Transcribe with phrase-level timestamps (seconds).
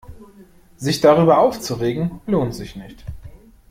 [0.77, 3.05] Sich darüber aufzuregen, lohnt sich nicht.